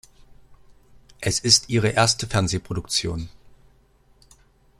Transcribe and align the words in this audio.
Es 1.19 1.37
ist 1.39 1.69
ihre 1.69 1.89
erste 1.89 2.25
Fernsehproduktion. 2.25 3.29